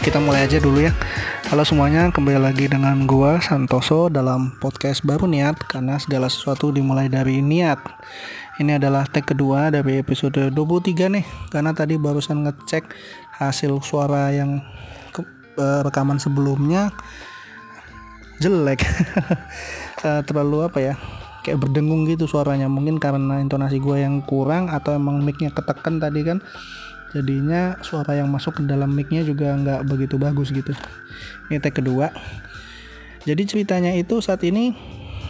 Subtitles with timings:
[0.00, 0.96] kita mulai aja dulu ya.
[1.52, 7.12] Halo semuanya, kembali lagi dengan gua Santoso dalam podcast baru niat karena segala sesuatu dimulai
[7.12, 7.76] dari niat.
[8.56, 12.88] Ini adalah tag kedua dari episode 23 nih karena tadi barusan ngecek
[13.44, 14.64] hasil suara yang
[15.12, 15.20] ke,
[15.60, 16.96] uh, rekaman sebelumnya
[18.40, 18.80] jelek.
[20.00, 20.94] uh, terlalu apa ya?
[21.40, 26.20] kayak berdengung gitu suaranya mungkin karena intonasi gue yang kurang atau emang micnya ketekan tadi
[26.20, 26.44] kan
[27.10, 30.74] jadinya suara yang masuk ke dalam micnya juga nggak begitu bagus gitu.
[31.50, 32.14] Ini tag kedua.
[33.26, 34.72] Jadi ceritanya itu saat ini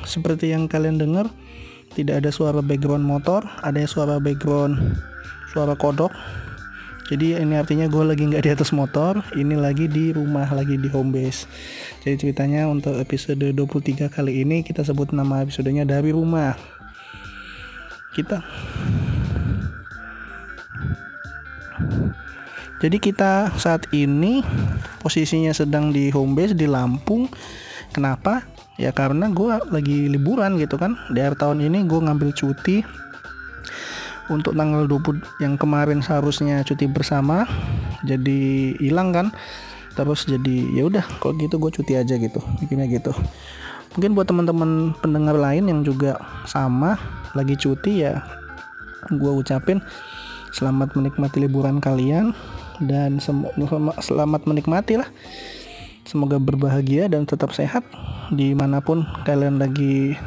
[0.07, 1.27] seperti yang kalian dengar
[1.93, 4.79] tidak ada suara background motor ada suara background
[5.51, 6.15] suara kodok.
[7.11, 10.87] Jadi ini artinya gue lagi nggak di atas motor ini lagi di rumah lagi di
[10.87, 11.51] home base.
[12.07, 16.54] Jadi ceritanya untuk episode 23 kali ini kita sebut nama episodenya dari rumah.
[18.15, 18.38] Kita
[22.80, 24.40] jadi kita saat ini
[25.04, 27.28] posisinya sedang di home base di Lampung.
[27.92, 28.40] Kenapa?
[28.80, 30.96] Ya karena gue lagi liburan gitu kan.
[31.12, 32.80] Di akhir tahun ini gue ngambil cuti
[34.32, 37.45] untuk tanggal 20 yang kemarin seharusnya cuti bersama.
[38.08, 39.28] Jadi hilang kan.
[39.92, 42.40] Terus jadi ya udah kalau gitu gue cuti aja gitu.
[42.64, 43.12] Bikinnya gitu.
[43.92, 46.16] Mungkin buat teman-teman pendengar lain yang juga
[46.48, 46.96] sama
[47.36, 48.24] lagi cuti ya
[49.12, 49.84] gue ucapin
[50.51, 52.34] selamat menikmati liburan kalian
[52.82, 53.23] dan
[54.01, 55.09] selamat menikmati lah
[56.04, 57.87] semoga berbahagia dan tetap sehat
[58.30, 60.18] di mana pun kalian lagi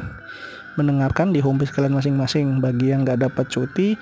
[0.74, 2.58] mendengarkan di homepage kalian masing-masing.
[2.58, 3.98] Bagi yang nggak dapat cuti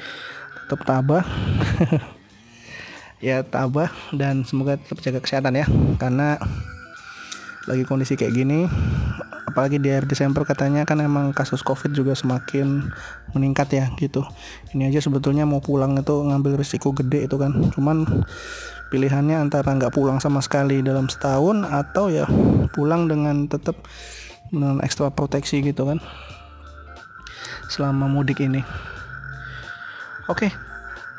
[0.66, 1.24] tetap tabah.
[3.22, 5.62] Ya tabah dan semoga tetap jaga kesehatan ya.
[5.94, 6.42] Karena
[7.70, 8.66] lagi kondisi kayak gini
[9.52, 12.88] apalagi di akhir Desember katanya kan emang kasus covid juga semakin
[13.36, 14.24] meningkat ya gitu.
[14.72, 17.52] Ini aja sebetulnya mau pulang itu ngambil risiko gede itu kan.
[17.76, 18.24] Cuman
[18.88, 22.24] pilihannya antara nggak pulang sama sekali dalam setahun atau ya
[22.72, 23.76] pulang dengan tetap
[24.48, 26.00] dengan ekstra proteksi gitu kan
[27.68, 28.64] selama mudik ini.
[30.32, 30.48] Oke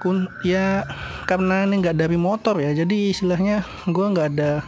[0.04, 0.84] kun ya
[1.24, 4.60] karena ini nggak dari motor ya jadi istilahnya gue nggak ada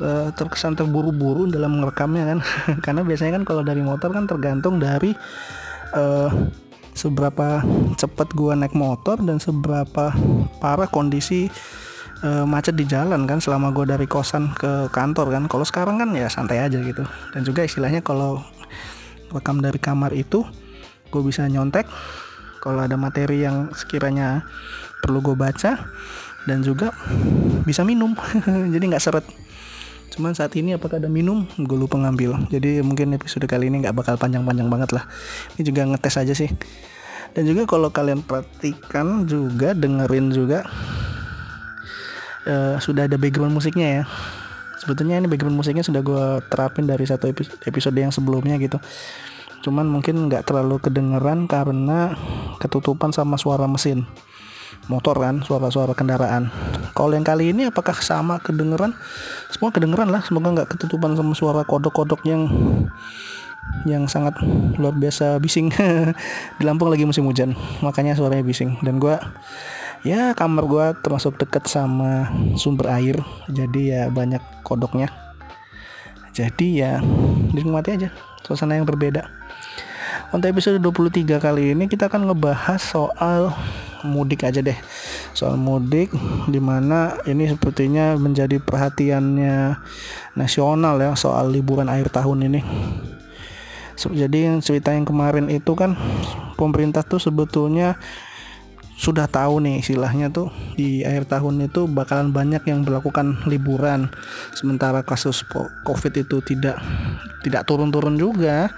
[0.00, 2.38] uh, terkesan terburu-buru dalam merekamnya kan.
[2.84, 5.12] Karena biasanya kan kalau dari motor kan tergantung dari
[5.92, 6.30] uh,
[6.92, 7.64] seberapa
[7.96, 10.12] cepat gua naik motor dan seberapa
[10.60, 11.48] parah kondisi
[12.20, 15.44] uh, macet di jalan kan selama gua dari kosan ke kantor kan.
[15.50, 17.04] Kalau sekarang kan ya santai aja gitu.
[17.34, 18.40] Dan juga istilahnya kalau
[19.32, 20.44] rekam dari kamar itu
[21.12, 21.88] gue bisa nyontek.
[22.62, 24.46] Kalau ada materi yang sekiranya
[25.02, 25.82] perlu gue baca
[26.46, 26.94] dan juga
[27.66, 28.14] bisa minum.
[28.74, 29.26] Jadi nggak seret
[30.12, 31.48] Cuman saat ini apakah ada minum?
[31.56, 32.52] Gue lupa ngambil.
[32.52, 35.08] Jadi mungkin episode kali ini nggak bakal panjang-panjang banget lah.
[35.56, 36.52] Ini juga ngetes aja sih.
[37.32, 40.68] Dan juga kalau kalian perhatikan juga dengerin juga
[42.44, 44.04] uh, sudah ada background musiknya ya.
[44.76, 47.32] Sebetulnya ini background musiknya sudah gue terapin dari satu
[47.64, 48.76] episode yang sebelumnya gitu.
[49.64, 52.20] Cuman mungkin nggak terlalu kedengeran karena
[52.60, 54.04] ketutupan sama suara mesin
[54.90, 56.50] motor kan suara-suara kendaraan.
[56.96, 58.96] Kalau yang kali ini apakah sama kedengeran?
[59.52, 62.50] Semua kedengeran lah semoga nggak ketutupan sama suara kodok-kodok yang
[63.86, 64.34] yang sangat
[64.78, 65.70] luar biasa bising.
[66.58, 67.54] Di Lampung lagi musim hujan
[67.84, 68.82] makanya suaranya bising.
[68.82, 69.14] Dan gue
[70.02, 72.26] ya kamar gue termasuk deket sama
[72.58, 73.16] sumber air
[73.46, 75.10] jadi ya banyak kodoknya.
[76.32, 76.98] Jadi ya
[77.52, 78.08] dinikmati aja
[78.42, 79.28] suasana yang berbeda.
[80.32, 83.52] Untuk episode 23 kali ini kita akan ngebahas soal
[84.04, 84.76] mudik aja deh.
[85.34, 86.12] Soal mudik
[86.50, 89.78] di mana ini sepertinya menjadi perhatiannya
[90.38, 92.60] nasional ya soal liburan akhir tahun ini.
[93.96, 95.94] Jadi cerita yang kemarin itu kan
[96.58, 97.94] pemerintah tuh sebetulnya
[98.98, 104.10] sudah tahu nih istilahnya tuh di akhir tahun itu bakalan banyak yang melakukan liburan.
[104.54, 105.42] Sementara kasus
[105.86, 106.78] covid itu tidak
[107.42, 108.70] tidak turun-turun juga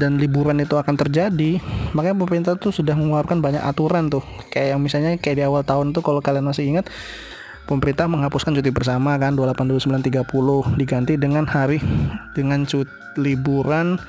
[0.00, 1.60] dan liburan itu akan terjadi
[1.92, 4.24] makanya pemerintah tuh sudah mengeluarkan banyak aturan tuh.
[4.48, 6.88] Kayak yang misalnya kayak di awal tahun tuh kalau kalian masih ingat
[7.68, 11.78] pemerintah menghapuskan cuti bersama kan 28 29 30 diganti dengan hari
[12.32, 14.00] dengan cuti liburan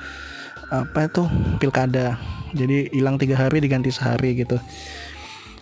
[0.72, 1.28] apa itu
[1.60, 2.16] pilkada.
[2.52, 4.56] Jadi hilang tiga hari diganti sehari gitu.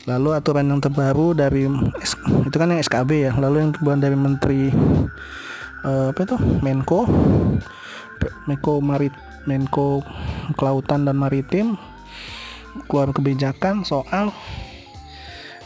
[0.08, 1.68] Lalu aturan yang terbaru dari
[2.46, 4.62] itu kan yang SKB ya lalu yang terbaru dari menteri
[5.84, 7.04] uh, apa itu Menko
[8.48, 9.12] Menko Marit
[9.48, 10.04] Menko
[10.58, 11.78] Kelautan dan Maritim
[12.86, 14.30] keluar kebijakan soal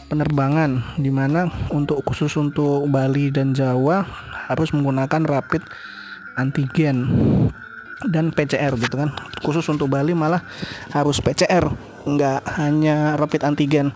[0.09, 4.05] penerbangan di mana untuk khusus untuk Bali dan Jawa
[4.49, 5.65] harus menggunakan rapid
[6.37, 7.05] antigen
[8.05, 9.09] dan PCR gitu kan.
[9.41, 10.45] Khusus untuk Bali malah
[10.93, 11.65] harus PCR
[12.05, 13.89] nggak hanya rapid antigen.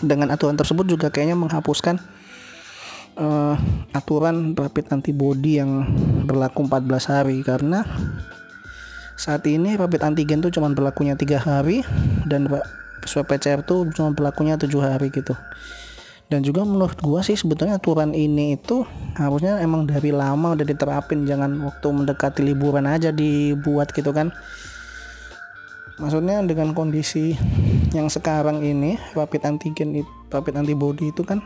[0.00, 2.00] Dengan aturan tersebut juga kayaknya menghapuskan
[3.20, 3.54] uh,
[3.92, 5.84] aturan rapid antibody yang
[6.24, 7.84] berlaku 14 hari karena
[9.20, 11.84] saat ini rapid antigen tuh cuma berlakunya tiga hari
[12.24, 12.48] dan
[13.04, 15.36] swab PCR tuh cuma berlakunya tujuh hari gitu.
[16.32, 18.88] Dan juga menurut gua sih sebetulnya aturan ini itu
[19.20, 24.32] harusnya emang dari lama udah diterapin jangan waktu mendekati liburan aja dibuat gitu kan.
[26.00, 27.36] Maksudnya dengan kondisi
[27.92, 30.00] yang sekarang ini rapid antigen
[30.32, 31.44] rapid antibody itu kan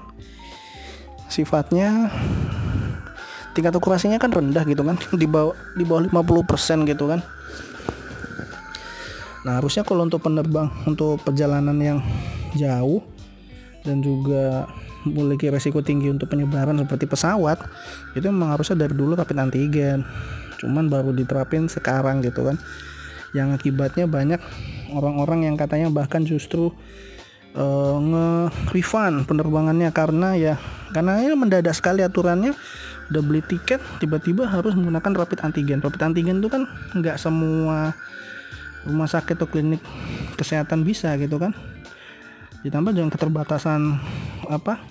[1.26, 2.12] sifatnya
[3.54, 7.22] tingkat akurasinya kan rendah gitu kan di bawah di bawah 50% gitu kan.
[9.46, 11.98] Nah harusnya kalau untuk penerbang untuk perjalanan yang
[12.58, 13.04] jauh
[13.84, 14.66] dan juga
[15.04, 17.60] memiliki resiko tinggi untuk penyebaran seperti pesawat
[18.16, 20.02] itu memang harusnya dari dulu rapid antigen.
[20.58, 22.56] Cuman baru diterapin sekarang gitu kan.
[23.36, 24.40] Yang akibatnya banyak
[24.94, 26.72] orang-orang yang katanya bahkan justru
[27.58, 30.54] uh, nge-refund penerbangannya karena ya
[30.94, 32.54] karena ini mendadak sekali aturannya
[33.14, 35.78] udah beli tiket tiba-tiba harus menggunakan rapid antigen.
[35.78, 36.66] Rapid antigen itu kan
[36.98, 37.94] nggak semua
[38.82, 39.78] rumah sakit atau klinik
[40.34, 41.54] kesehatan bisa gitu kan.
[42.66, 44.02] Ditambah dengan keterbatasan
[44.50, 44.82] apa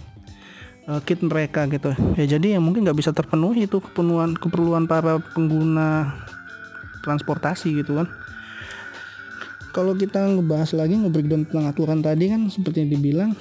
[0.88, 1.92] uh, kit mereka gitu.
[2.16, 6.16] Ya jadi yang mungkin nggak bisa terpenuhi itu keperluan keperluan para pengguna
[7.04, 8.08] transportasi gitu kan.
[9.74, 13.32] Kalau kita ngebahas lagi ngebreakdown tentang aturan tadi kan seperti yang dibilang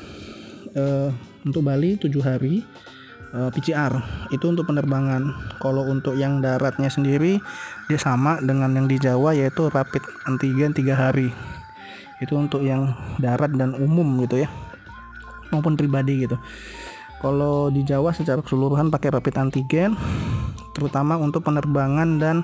[0.74, 1.12] uh,
[1.44, 2.64] untuk Bali 7 hari
[3.32, 3.92] eh, PCR
[4.30, 5.56] itu untuk penerbangan.
[5.58, 7.40] Kalau untuk yang daratnya sendiri
[7.88, 11.32] dia sama dengan yang di Jawa yaitu rapid antigen tiga hari.
[12.22, 14.48] Itu untuk yang darat dan umum gitu ya
[15.52, 16.40] maupun pribadi gitu.
[17.20, 19.94] Kalau di Jawa secara keseluruhan pakai rapid antigen
[20.72, 22.36] terutama untuk penerbangan dan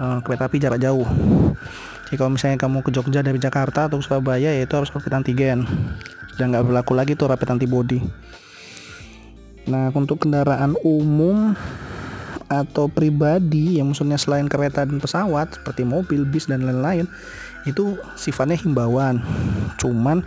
[0.00, 1.06] uh, kereta api jarak jauh.
[2.08, 5.64] Jadi kalau misalnya kamu ke Jogja dari Jakarta atau Surabaya yaitu harus rapid antigen
[6.40, 8.02] dan nggak berlaku lagi tuh rapid antibody.
[9.68, 11.54] Nah, untuk kendaraan umum
[12.52, 17.08] atau pribadi yang maksudnya selain kereta dan pesawat seperti mobil, bis dan lain-lain
[17.64, 19.22] itu sifatnya himbauan.
[19.78, 20.26] Cuman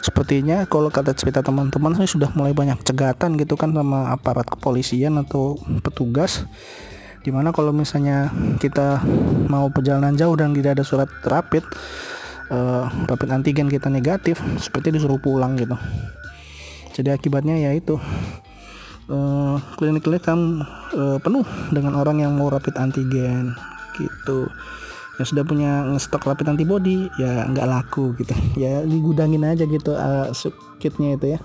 [0.00, 5.18] sepertinya kalau kata cerita teman-teman saya sudah mulai banyak cegatan gitu kan sama aparat kepolisian
[5.18, 6.46] atau petugas.
[7.26, 8.30] Di mana kalau misalnya
[8.62, 9.02] kita
[9.50, 11.66] mau perjalanan jauh dan tidak ada surat rapid
[12.54, 15.74] uh, rapid antigen kita negatif seperti disuruh pulang gitu.
[16.94, 17.98] Jadi akibatnya ya itu
[19.10, 20.62] uh, klinik-klinik kan
[20.94, 23.54] uh, penuh dengan orang yang mau rapid antigen
[23.98, 24.50] gitu.
[25.16, 28.34] Yang sudah punya stok rapid antibody ya nggak laku gitu.
[28.62, 30.30] Ya digudangin aja gitu uh,
[30.78, 31.40] kitnya itu ya.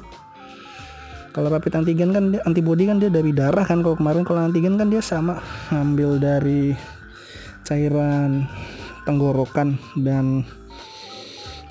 [1.32, 3.80] Kalau rapid antigen kan antibody kan dia dari darah kan.
[3.80, 5.40] Kalau kemarin kalau antigen kan dia sama
[5.72, 6.76] ngambil dari
[7.64, 8.52] cairan
[9.08, 10.44] tenggorokan dan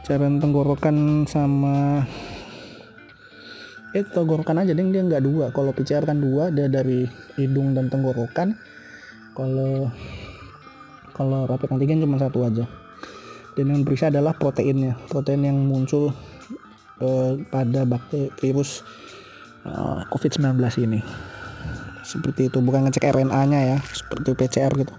[0.09, 2.09] cairan tenggorokan sama
[3.91, 5.47] eh tenggorokan aja deh dia nggak dua.
[5.51, 8.55] Kalau PCR kan dua dia dari hidung dan tenggorokan.
[9.35, 9.91] Kalau
[11.15, 12.65] kalau rapid antigen cuma satu aja.
[13.59, 14.97] Dan yang periksa adalah proteinnya.
[15.11, 16.15] Protein yang muncul
[17.03, 18.87] eh, pada bakteri virus
[19.67, 21.05] eh, COVID-19 ini.
[22.07, 22.63] Seperti itu.
[22.63, 23.79] Bukan ngecek RNA nya ya.
[23.83, 24.95] Seperti PCR gitu.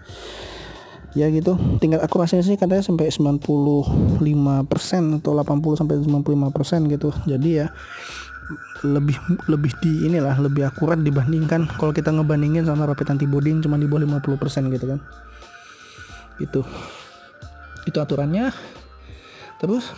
[1.17, 1.57] Ya gitu.
[1.79, 4.19] Tingkat akurasinya sih katanya sampai 95%
[5.19, 7.09] atau 80 sampai 95% gitu.
[7.25, 7.73] Jadi ya
[8.81, 9.15] lebih
[9.47, 13.87] lebih di inilah lebih akurat dibandingkan kalau kita ngebandingin sama rapid antibody yang cuma di
[13.87, 14.99] bawah 50% gitu kan
[16.41, 16.61] itu
[17.85, 18.49] itu aturannya
[19.61, 19.93] terus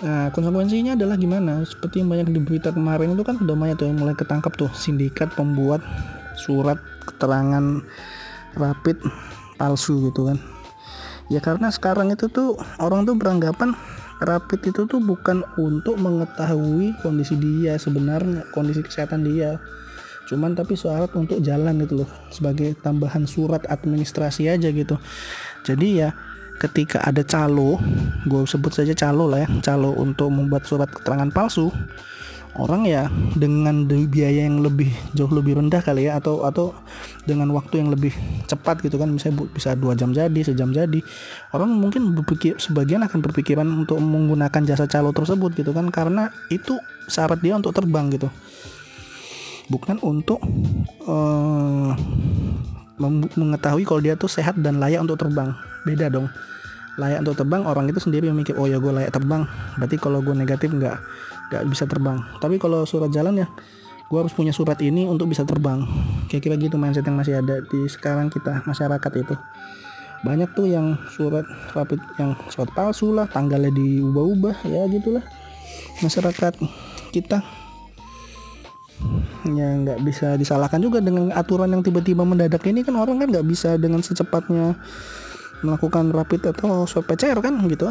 [0.00, 1.60] Nah, konsekuensinya adalah gimana?
[1.60, 4.72] Seperti yang banyak di berita kemarin itu kan udah banyak tuh yang mulai ketangkap tuh
[4.72, 5.84] sindikat pembuat
[6.40, 7.84] surat keterangan
[8.56, 8.96] rapid
[9.60, 10.40] palsu gitu kan.
[11.28, 13.76] Ya karena sekarang itu tuh orang tuh beranggapan
[14.20, 19.56] rapid itu tuh bukan untuk mengetahui kondisi dia sebenarnya kondisi kesehatan dia.
[20.28, 24.94] Cuman tapi syarat untuk jalan itu loh sebagai tambahan surat administrasi aja gitu.
[25.66, 26.14] Jadi ya
[26.60, 27.80] ketika ada calo
[28.28, 31.72] gue sebut saja calo lah ya calo untuk membuat surat keterangan palsu
[32.58, 33.06] orang ya
[33.38, 36.74] dengan biaya yang lebih jauh lebih rendah kali ya atau atau
[37.22, 38.10] dengan waktu yang lebih
[38.50, 39.12] cepat gitu kan.
[39.12, 40.98] Misalnya bisa dua jam jadi sejam jadi.
[41.54, 45.92] Orang mungkin berpikir sebagian akan berpikiran untuk menggunakan jasa calo tersebut gitu kan.
[45.94, 46.74] Karena itu
[47.06, 48.26] syarat dia untuk terbang gitu.
[49.70, 50.42] Bukan untuk
[51.06, 51.94] uh,
[53.38, 55.54] mengetahui kalau dia tuh sehat dan layak untuk terbang.
[55.86, 56.26] Beda dong.
[56.98, 59.46] Layak untuk terbang orang itu sendiri yang mikir oh ya gue layak terbang.
[59.78, 60.98] Berarti kalau gue negatif nggak
[61.50, 62.22] nggak bisa terbang.
[62.38, 63.48] Tapi kalau surat jalan ya
[64.10, 65.82] gue harus punya surat ini untuk bisa terbang.
[66.30, 69.34] Kira-kira gitu mindset yang masih ada di sekarang kita masyarakat itu.
[70.22, 75.22] Banyak tuh yang surat rapid yang surat palsu lah tanggalnya diubah-ubah ya gitulah.
[76.02, 76.58] Masyarakat
[77.10, 77.42] kita
[79.48, 83.46] ya nggak bisa disalahkan juga dengan aturan yang tiba-tiba mendadak ini kan orang kan nggak
[83.48, 84.76] bisa dengan secepatnya
[85.64, 87.88] melakukan rapid atau swab PCR kan gitu.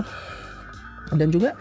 [1.10, 1.58] Dan juga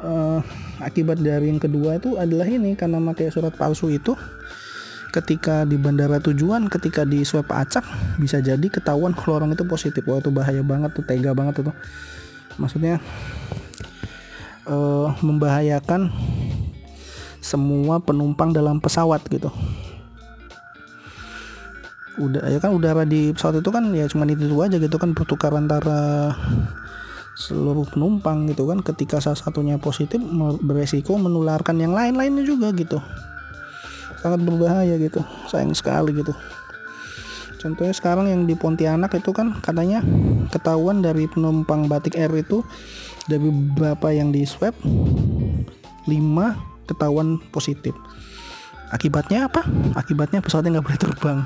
[0.00, 0.40] uh,
[0.82, 4.16] akibat dari yang kedua itu adalah ini karena pakai surat palsu itu
[5.14, 7.84] ketika di bandara tujuan ketika di swab acak
[8.20, 10.04] bisa jadi ketahuan kalau orang itu positif.
[10.04, 11.76] Wah itu bahaya banget tuh tega banget tuh
[12.60, 13.00] maksudnya
[14.68, 16.12] uh, membahayakan
[17.40, 19.48] semua penumpang dalam pesawat gitu.
[22.16, 25.52] Udah ya kan udara di pesawat itu kan ya cuma itu, aja gitu kan bertukar
[25.52, 26.32] antara
[27.36, 30.16] seluruh penumpang gitu kan ketika salah satunya positif
[30.64, 32.96] beresiko menularkan yang lain-lainnya juga gitu.
[34.24, 35.20] Sangat berbahaya gitu
[35.52, 36.32] sayang sekali gitu.
[37.60, 40.00] Contohnya sekarang yang di Pontianak itu kan katanya
[40.48, 42.64] ketahuan dari penumpang batik air itu
[43.28, 46.08] dari beberapa yang di swab 5
[46.86, 47.92] ketahuan positif
[48.96, 49.62] akibatnya apa?
[49.92, 51.38] Akibatnya pesawatnya nggak boleh terbang.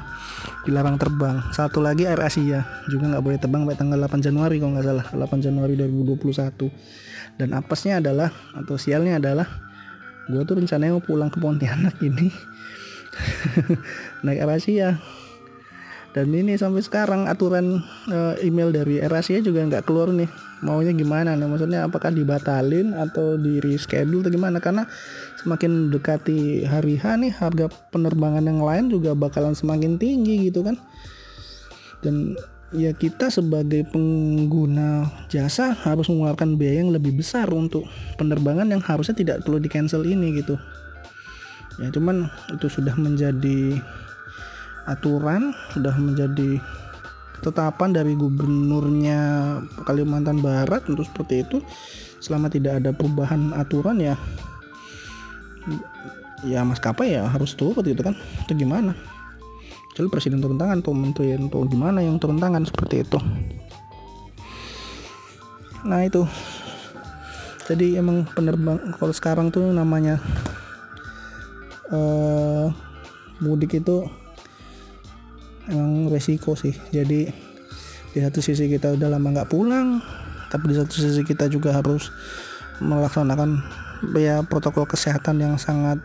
[0.63, 1.37] Dilarang terbang.
[1.51, 2.63] Satu lagi Air Asia.
[2.87, 5.07] Juga nggak boleh terbang sampai tanggal 8 Januari kalau nggak salah.
[5.11, 6.71] 8 Januari 2021
[7.41, 9.49] dan apesnya adalah atau sialnya adalah
[10.29, 12.29] gue tuh rencananya mau pulang ke Pontianak ini.
[14.25, 14.89] Naik Air Asia
[16.11, 20.27] dan ini sampai sekarang aturan uh, email dari AirAsia juga nggak keluar nih.
[20.61, 21.39] Maunya gimana?
[21.39, 24.59] Nih maksudnya apakah dibatalin atau di reschedule atau gimana?
[24.59, 24.91] Karena
[25.39, 30.75] semakin dekati hari H nih harga penerbangan yang lain juga bakalan semakin tinggi gitu kan.
[32.03, 32.35] Dan
[32.75, 37.87] ya kita sebagai pengguna jasa harus mengeluarkan biaya yang lebih besar untuk
[38.19, 40.59] penerbangan yang harusnya tidak perlu di cancel ini gitu.
[41.79, 43.79] Ya cuman itu sudah menjadi
[44.89, 46.61] aturan sudah menjadi
[47.41, 49.21] ketetapan dari gubernurnya
[49.89, 51.59] Kalimantan Barat untuk seperti itu.
[52.21, 54.13] Selama tidak ada perubahan aturan ya
[56.45, 58.13] ya maskapai ya harus turut gitu kan.
[58.45, 58.93] Itu gimana?
[59.97, 63.19] Jadi presiden turun tangan tuh menteri atau gimana yang turun tangan seperti itu?
[65.85, 66.29] Nah itu.
[67.71, 70.19] Jadi emang penerbang kalau sekarang tuh namanya
[71.95, 72.67] uh,
[73.39, 74.11] mudik itu
[75.71, 76.75] emang resiko sih.
[76.91, 77.31] Jadi
[78.11, 80.03] di satu sisi kita udah lama nggak pulang
[80.51, 82.11] tapi di satu sisi kita juga harus
[82.83, 83.63] melaksanakan
[84.19, 86.03] ya protokol kesehatan yang sangat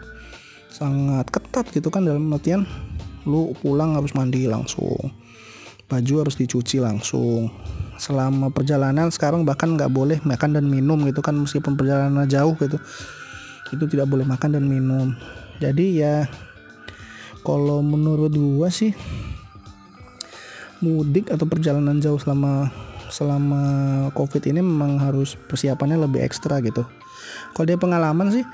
[0.69, 2.61] sangat ketat gitu kan dalam artian
[3.25, 5.09] lu pulang harus mandi langsung
[5.85, 7.49] baju harus dicuci langsung.
[7.95, 12.75] Selama perjalanan sekarang bahkan nggak boleh makan dan minum gitu kan meskipun perjalanan jauh gitu
[13.73, 15.15] itu tidak boleh makan dan minum.
[15.63, 16.27] Jadi ya
[17.45, 18.91] kalau menurut gua sih
[20.85, 22.69] mudik atau perjalanan jauh selama
[23.09, 23.61] selama
[24.13, 26.85] covid ini memang harus persiapannya lebih ekstra gitu.
[27.57, 28.45] Kalau dia pengalaman sih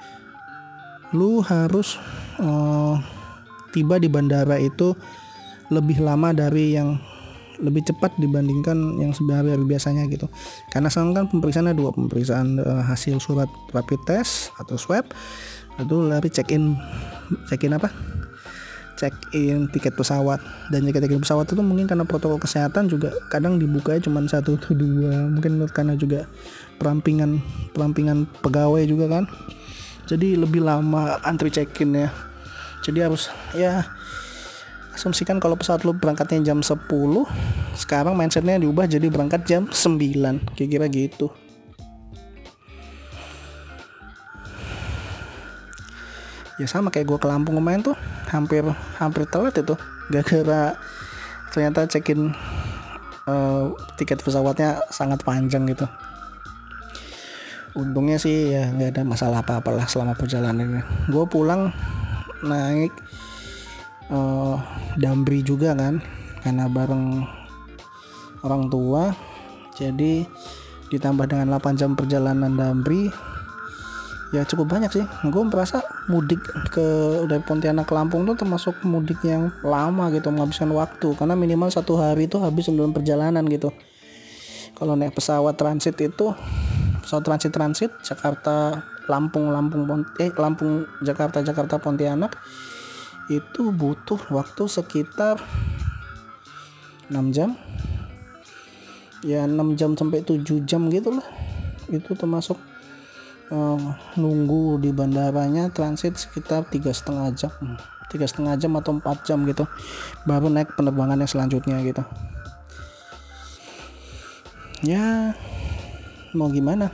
[1.11, 2.00] lu harus
[2.39, 2.95] uh,
[3.75, 4.95] tiba di bandara itu
[5.71, 6.95] lebih lama dari yang
[7.61, 10.25] lebih cepat dibandingkan yang sebenarnya biasanya gitu.
[10.73, 15.05] Karena sekarang kan pemeriksaannya dua pemeriksaan uh, hasil surat rapid test atau swab
[15.79, 16.75] itu lari check in
[17.47, 17.91] check in apa
[19.01, 20.38] check in tiket pesawat
[20.70, 24.77] dan jika tiket pesawat itu mungkin karena protokol kesehatan juga kadang dibuka cuma satu atau
[24.77, 25.25] dua.
[25.25, 26.29] Mungkin karena juga
[26.77, 27.41] perampingan
[27.74, 29.25] perampingan pegawai juga kan.
[30.05, 32.13] Jadi lebih lama antri check in ya.
[32.86, 33.89] Jadi harus ya
[34.93, 36.77] asumsikan kalau pesawat lu berangkatnya jam 10
[37.74, 41.34] sekarang mindsetnya diubah jadi berangkat jam 9 kira-kira gitu.
[46.60, 47.98] Ya sama kayak gue ke Lampung kemarin tuh
[48.31, 48.63] hampir
[48.97, 49.75] hampir telat itu.
[50.09, 50.79] Gak kira
[51.51, 52.31] ternyata cekin
[53.27, 55.85] uh, tiket pesawatnya sangat panjang gitu.
[57.71, 61.71] Untungnya sih ya nggak ada masalah apa apalah selama perjalanan gue pulang
[62.43, 62.91] naik
[64.11, 64.59] uh,
[65.00, 66.03] Damri juga kan
[66.43, 67.23] karena bareng
[68.43, 69.15] orang tua.
[69.71, 70.27] Jadi
[70.91, 73.07] ditambah dengan 8 jam perjalanan Damri
[74.31, 75.05] ya cukup banyak sih.
[75.27, 76.39] Gue merasa mudik
[76.71, 76.85] ke
[77.27, 81.13] dari Pontianak ke Lampung tuh termasuk mudik yang lama gitu menghabiskan waktu.
[81.19, 83.69] Karena minimal satu hari itu habis sebelum perjalanan gitu.
[84.75, 86.33] Kalau naik pesawat transit itu
[87.05, 89.85] pesawat transit transit Jakarta Lampung Lampung
[90.17, 92.33] eh Lampung Jakarta Jakarta Pontianak
[93.29, 95.38] itu butuh waktu sekitar
[97.11, 97.59] 6 jam.
[99.21, 101.27] Ya 6 jam sampai 7 jam gitu lah.
[101.91, 102.70] Itu termasuk
[103.51, 103.79] uh,
[104.17, 107.53] nunggu di bandaranya transit sekitar tiga setengah jam.
[108.12, 109.63] Tiga setengah jam atau empat jam gitu
[110.27, 112.03] baru naik penerbangan yang selanjutnya gitu.
[114.81, 115.36] Ya
[116.34, 116.91] mau gimana?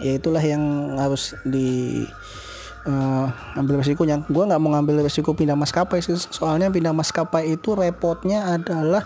[0.00, 2.08] Ya itulah yang harus di
[2.88, 3.28] uh,
[3.60, 4.24] ambil resikonya.
[4.24, 9.04] Gue nggak mau ngambil resiko pindah maskapai sih soalnya pindah maskapai itu repotnya adalah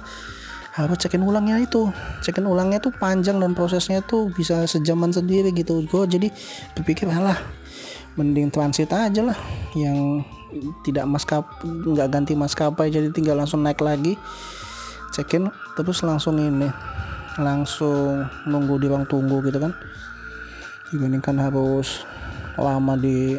[0.75, 1.87] harus cekin ulangnya itu.
[2.27, 5.87] Cekin ulangnya tuh panjang dan prosesnya tuh bisa sejaman sendiri gitu.
[5.87, 6.29] Gue jadi
[6.75, 7.39] berpikir lah
[8.19, 9.39] mending transit aja lah
[9.75, 10.23] yang
[10.87, 14.19] tidak maskap nggak ganti maskapai jadi tinggal langsung naik lagi.
[15.15, 15.47] Cekin
[15.79, 16.67] terus langsung ini
[17.39, 19.71] langsung nunggu di ruang tunggu gitu kan.
[20.91, 22.03] Dibandingkan harus
[22.59, 23.39] lama di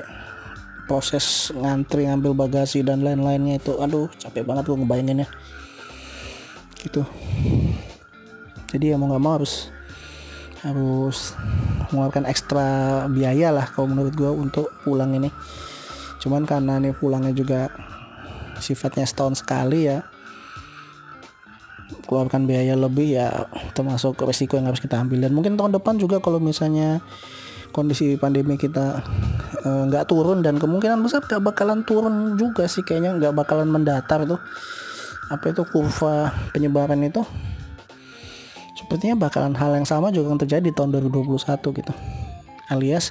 [0.88, 3.76] proses ngantri ngambil bagasi dan lain-lainnya itu.
[3.76, 5.28] Aduh capek banget gue ngebayanginnya.
[6.80, 7.25] Gitu
[8.76, 9.72] jadi ya mau nggak mau harus
[10.66, 11.32] harus
[11.94, 12.68] mengeluarkan ekstra
[13.08, 15.30] biaya lah kalau menurut gue untuk pulang ini.
[16.20, 17.70] Cuman karena nih pulangnya juga
[18.58, 20.02] sifatnya setahun sekali ya
[22.06, 25.22] keluarkan biaya lebih ya termasuk resiko yang harus kita ambil.
[25.22, 27.02] Dan mungkin tahun depan juga kalau misalnya
[27.70, 29.06] kondisi pandemi kita
[29.62, 33.70] eh, nggak uh, turun dan kemungkinan besar gak bakalan turun juga sih kayaknya nggak bakalan
[33.70, 34.42] mendatar tuh.
[35.30, 37.26] Apa itu kurva penyebaran itu
[38.86, 41.42] sepertinya bakalan hal yang sama juga yang terjadi di tahun 2021
[41.82, 41.94] gitu.
[42.70, 43.10] Alias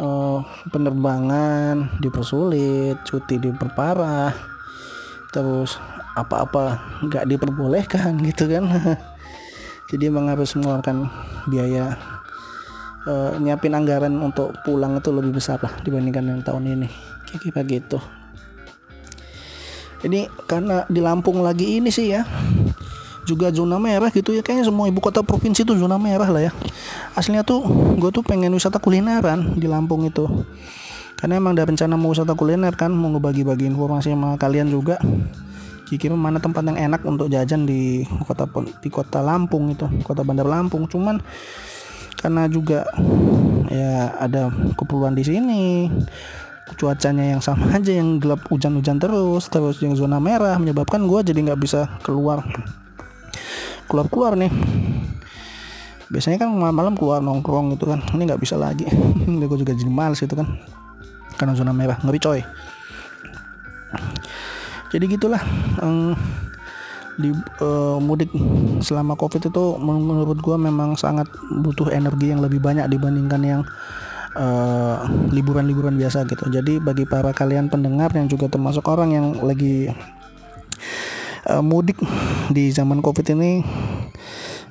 [0.00, 0.40] uh,
[0.72, 4.32] penerbangan dipersulit cuti diperparah
[5.36, 5.76] terus
[6.16, 8.64] apa-apa nggak diperbolehkan gitu kan.
[9.92, 11.12] Jadi emang harus mengeluarkan
[11.52, 11.92] biaya
[13.04, 16.88] uh, nyiapin anggaran untuk pulang itu lebih besar lah dibandingkan yang tahun ini.
[17.28, 18.00] Kayak gitu
[20.04, 22.22] ini karena di Lampung lagi ini sih ya
[23.26, 24.40] juga zona merah gitu ya.
[24.40, 26.52] Kayaknya semua ibu kota provinsi itu zona merah lah ya.
[27.18, 27.66] Aslinya tuh
[27.98, 30.24] gue tuh pengen wisata kulineran di Lampung itu.
[31.18, 35.02] Karena emang ada rencana mau wisata kuliner kan mau ngebagi-bagi informasi sama kalian juga.
[35.86, 38.46] Kira-kira mana tempat yang enak untuk jajan di kota
[38.78, 40.86] di kota Lampung itu kota Bandar Lampung.
[40.86, 41.18] Cuman
[42.16, 42.86] karena juga
[43.68, 45.62] ya ada keperluan di sini
[46.74, 51.38] cuacanya yang sama aja yang gelap hujan-hujan terus terus yang zona merah menyebabkan gue jadi
[51.46, 52.42] nggak bisa keluar
[53.86, 54.50] keluar keluar nih.
[56.06, 58.02] Biasanya kan malam-malam keluar nongkrong gitu kan.
[58.14, 58.86] Ini nggak bisa lagi.
[59.50, 60.46] Gue juga jadi males itu kan.
[61.34, 61.98] Karena zona merah.
[62.02, 62.40] Ngeri coy.
[64.94, 65.42] Jadi gitulah
[65.82, 66.14] um,
[67.18, 68.30] di uh, mudik
[68.80, 71.26] selama covid itu menurut gue memang sangat
[71.64, 73.62] butuh energi yang lebih banyak dibandingkan yang
[74.36, 74.96] Eh,
[75.32, 76.44] liburan-liburan uh, biasa gitu.
[76.52, 79.88] Jadi bagi para kalian pendengar yang juga termasuk orang yang lagi
[81.46, 81.98] uh, mudik
[82.50, 83.62] di zaman Covid ini,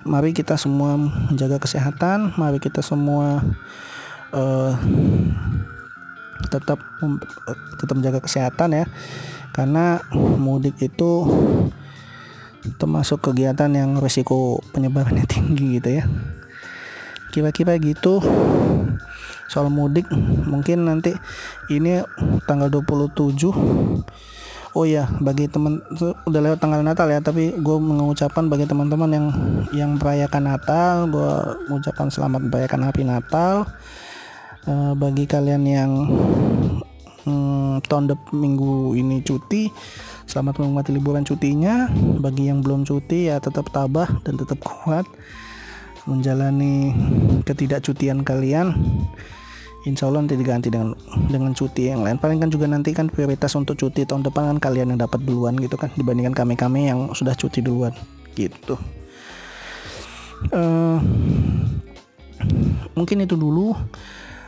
[0.04, 3.42] mari kita semua menjaga kesehatan, mari kita semua
[4.36, 4.74] uh,
[6.52, 6.80] tetap
[7.80, 8.86] tetap menjaga kesehatan ya.
[9.56, 11.12] Karena mudik itu
[12.76, 16.04] termasuk kegiatan yang risiko penyebarannya tinggi gitu ya.
[17.32, 18.24] Kira-kira gitu
[19.46, 20.10] soal mudik
[20.50, 21.14] mungkin nanti
[21.70, 22.02] ini
[22.50, 23.54] tanggal 27
[24.76, 25.80] Oh ya, bagi teman
[26.28, 29.28] udah lewat tanggal Natal ya, tapi gue mengucapkan bagi teman-teman yang
[29.72, 31.32] yang merayakan Natal, gue
[31.72, 33.72] mengucapkan selamat merayakan Happy Natal.
[34.68, 35.92] Uh, bagi kalian yang
[37.24, 39.72] hmm, tahun depan minggu ini cuti,
[40.28, 41.88] selamat menikmati liburan cutinya.
[42.20, 45.08] Bagi yang belum cuti ya tetap tabah dan tetap kuat
[46.04, 46.92] menjalani
[47.48, 48.76] ketidakcutian kalian
[49.86, 50.98] insya Allah nanti diganti dengan
[51.30, 52.18] dengan cuti yang lain.
[52.18, 55.54] Paling kan juga nanti kan prioritas untuk cuti tahun depan kan kalian yang dapat duluan
[55.62, 57.94] gitu kan dibandingkan kami kami yang sudah cuti duluan
[58.34, 58.76] gitu.
[60.52, 61.00] Uh,
[62.98, 63.78] mungkin itu dulu.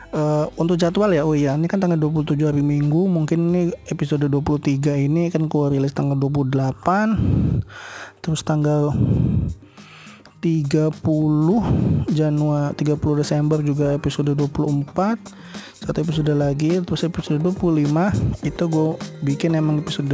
[0.08, 4.24] Uh, untuk jadwal ya oh iya ini kan tanggal 27 hari Minggu mungkin ini episode
[4.24, 6.80] 23 ini kan gua rilis tanggal 28
[8.24, 8.88] terus tanggal
[10.38, 10.94] 30
[12.14, 15.48] Januari 30 Desember juga episode 24
[15.78, 18.88] satu episode lagi terus episode 25 itu gue
[19.22, 20.12] bikin emang episode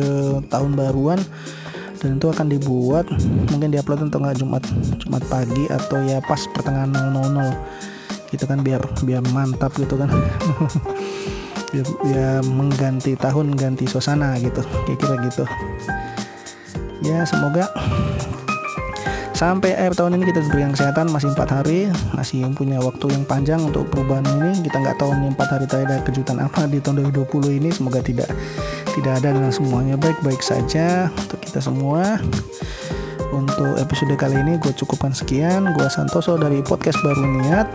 [0.52, 1.20] tahun baruan.
[1.98, 3.08] Dan itu akan dibuat
[3.48, 4.60] mungkin diupload tanggal Jumat
[5.00, 10.12] Jumat pagi atau ya pas pertengahan 00 gitu kan biar biar mantap gitu kan.
[11.74, 15.42] Biar, biar mengganti tahun ganti suasana gitu kira-kira gitu.
[17.02, 17.66] Ya semoga
[19.34, 23.60] sampai akhir tahun ini kita diberikan kesehatan masih empat hari masih punya waktu yang panjang
[23.60, 24.62] untuk perubahan ini.
[24.62, 27.68] Kita nggak tahu nih empat hari tadi ada kejutan apa di tahun 2020 ini.
[27.74, 28.30] Semoga tidak
[28.94, 29.94] tidak ada dengan semuanya.
[29.98, 32.22] Baik-baik saja untuk kita semua.
[33.34, 35.74] Untuk episode kali ini gue cukupkan sekian.
[35.74, 37.66] Gue Santoso dari podcast baru niat.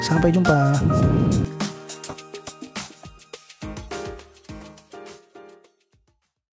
[0.00, 0.78] Sampai jumpa